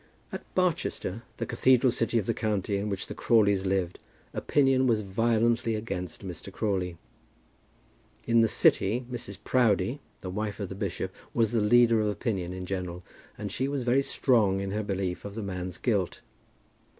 [0.31, 3.99] At Barchester, the cathedral city of the county in which the Crawleys lived,
[4.33, 6.51] opinion was violently against Mr.
[6.51, 6.97] Crawley.
[8.25, 9.37] In the city Mrs.
[9.43, 13.03] Proudie, the wife of the bishop, was the leader of opinion in general,
[13.37, 16.21] and she was very strong in her belief of the man's guilt.